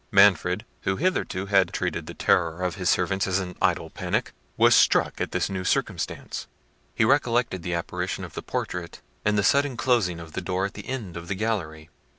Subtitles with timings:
[0.09, 4.73] Manfred, who hitherto had treated the terror of his servants as an idle panic, was
[4.73, 6.47] struck at this new circumstance.
[6.95, 10.73] He recollected the apparition of the portrait, and the sudden closing of the door at
[10.73, 11.91] the end of the gallery.